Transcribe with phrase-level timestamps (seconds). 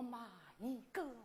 [0.00, 1.19] 我骂你个。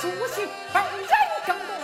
[0.00, 1.04] 素心凡人
[1.46, 1.79] 更多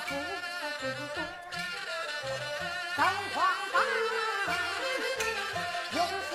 [0.00, 0.16] 扶父
[0.62, 0.80] 在府
[1.14, 1.16] 中
[2.96, 3.00] 当
[3.34, 3.36] 皇
[3.72, 3.76] 上，
[5.94, 5.98] 永
[6.30, 6.32] 世。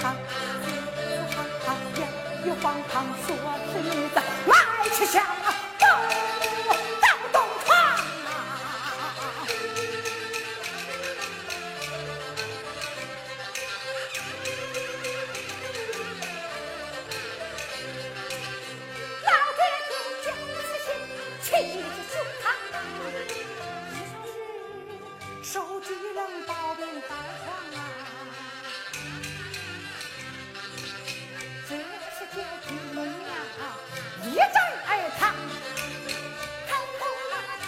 [0.00, 2.08] 他两个哈哈眼
[2.46, 3.36] 又荒唐说
[3.70, 5.22] 是你的来吃香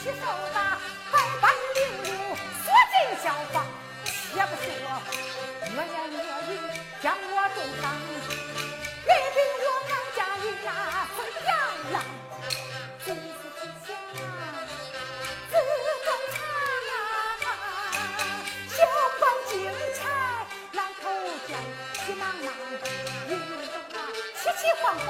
[0.03, 0.81] 气手把
[1.13, 2.11] 百般凌辱
[2.65, 3.65] 锁尽小房，
[4.05, 4.67] 且不说
[5.77, 6.53] 恶言恶语
[7.01, 7.85] 将我重伤，
[9.07, 10.67] 任凭我满家一那
[11.15, 11.51] 怎样
[11.93, 11.95] 浪，
[13.05, 13.41] 君之
[13.87, 13.89] 下
[15.49, 15.53] 自
[16.05, 16.35] 重常
[16.91, 17.47] 啊，
[18.71, 18.75] 小
[19.21, 19.53] 管精
[19.95, 20.01] 才
[20.73, 21.05] 狼口
[21.47, 21.51] 将，
[22.05, 22.47] 急忙忙
[23.29, 23.41] 一路
[23.95, 23.97] 啊，
[24.37, 25.09] 凄凄惶惶。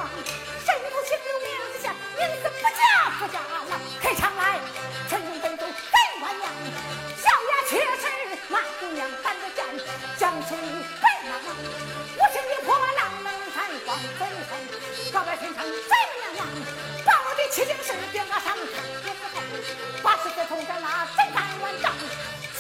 [20.67, 21.93] 在那三三万丈，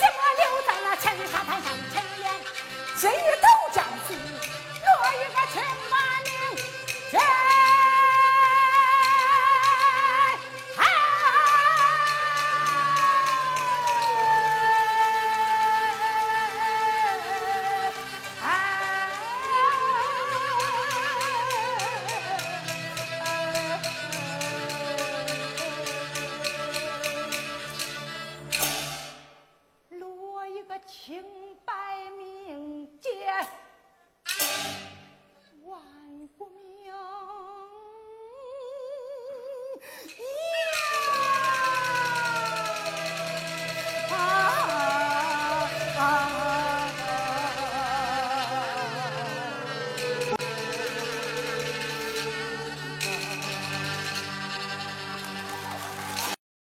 [0.00, 2.30] 将我留在那千里沙滩上，千年，
[2.98, 3.51] 千年。